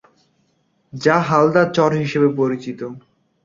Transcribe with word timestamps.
যা 0.93 1.15
হালদা 1.27 1.63
চর 1.75 1.91
হিসাবে 2.01 2.29
পরিচিত। 2.37 2.79